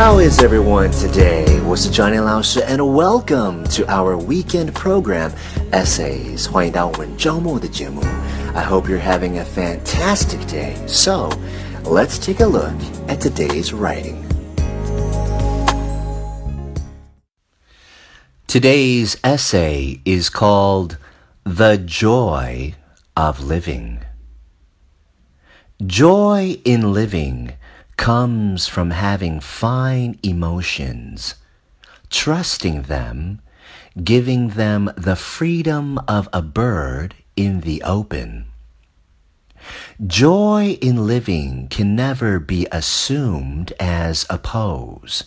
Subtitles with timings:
[0.00, 1.62] How is everyone today?
[1.66, 5.30] 我是 Johnny 老师 and welcome to our weekend program
[5.72, 6.50] Essays.
[6.50, 8.02] 欢迎到我们周末的节目。
[8.54, 10.74] I hope you're having a fantastic day.
[10.86, 11.28] So,
[11.84, 12.72] let's take a look
[13.08, 14.24] at today's writing.
[18.46, 20.96] Today's essay is called
[21.44, 22.74] The Joy
[23.14, 24.00] of Living.
[25.83, 27.51] Joy in living
[27.97, 31.35] comes from having fine emotions,
[32.09, 33.41] trusting them,
[34.01, 38.45] giving them the freedom of a bird in the open.
[40.07, 45.25] Joy in living can never be assumed as a pose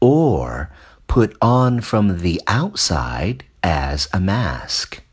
[0.00, 0.72] or
[1.06, 5.04] put on from the outside as a mask.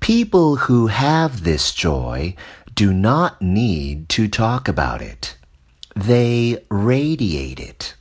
[0.00, 2.34] People who have this joy
[2.74, 5.36] do not need to talk about it.
[5.94, 7.94] They radiate it.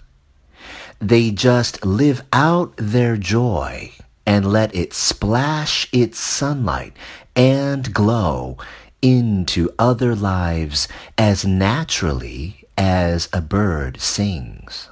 [1.00, 3.92] They just live out their joy
[4.26, 6.94] and let it splash its sunlight
[7.36, 8.58] and glow
[9.02, 14.90] into other lives as naturally as a bird sings.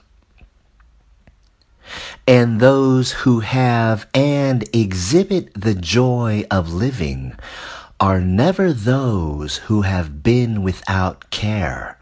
[2.27, 7.35] And those who have and exhibit the joy of living
[8.00, 11.97] are never those who have been without care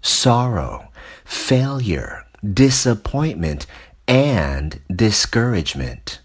[0.00, 0.88] sorrow,
[1.24, 3.66] failure, disappointment,
[4.06, 6.20] and discouragement.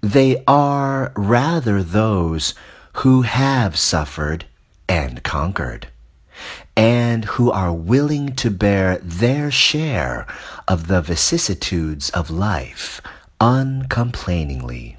[0.00, 2.54] They are rather those
[2.94, 4.46] who have suffered
[4.88, 5.88] and conquered,
[6.76, 10.26] and who are willing to bear their share
[10.68, 13.00] of the vicissitudes of life
[13.40, 14.95] uncomplainingly.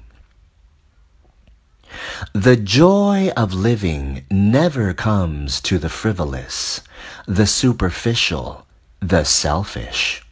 [2.38, 6.82] The joy of living never comes to the frivolous,
[7.26, 8.64] the superficial,
[9.00, 10.22] the selfish.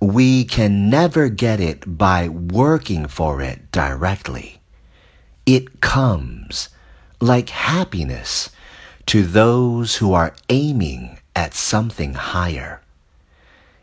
[0.00, 4.60] We can never get it by working for it directly.
[5.46, 6.70] It comes,
[7.20, 8.50] like happiness,
[9.06, 12.82] to those who are aiming at something higher.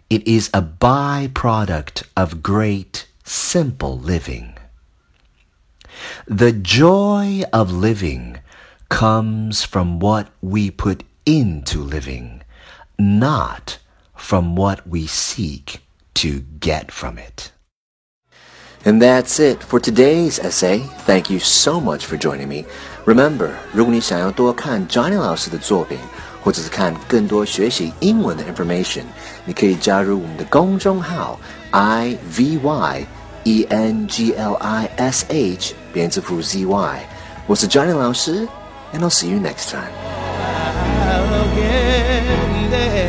[0.09, 4.57] It is a byproduct of great, simple living.
[6.26, 8.38] The joy of living
[8.88, 12.42] comes from what we put into living,
[12.98, 13.78] not
[14.16, 15.80] from what we seek
[16.14, 17.52] to get from it.
[18.84, 20.78] And that's it for today's essay.
[21.04, 22.64] Thank you so much for joining me.
[23.04, 25.98] Remember, 如果你想要多看 Johnny 老师的作品，
[26.42, 29.02] 或者是看更多学习英文的 information，
[29.44, 31.38] 你可以加入我们的公众号
[31.72, 33.06] i v y
[33.44, 37.00] e n g l i s h 编字符 z y。
[37.46, 38.46] 我是 Johnny 老师，
[38.92, 39.92] and I'll see you next time.
[41.54, 43.01] again.